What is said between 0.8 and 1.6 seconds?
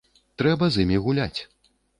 імі гуляць.